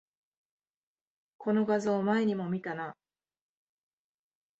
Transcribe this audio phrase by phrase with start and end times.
[1.37, 2.95] この画像、前にも見たな